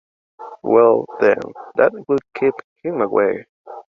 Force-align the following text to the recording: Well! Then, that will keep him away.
Well! 0.63 1.05
Then, 1.19 1.37
that 1.75 1.91
will 2.07 2.17
keep 2.33 2.55
him 2.83 3.01
away. 3.01 3.45